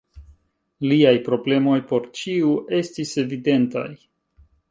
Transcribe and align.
Liaj 0.91 1.11
problemoj 1.27 1.75
por 1.91 2.09
ĉiu 2.21 2.55
estis 2.79 3.13
evidentaj. 3.27 3.87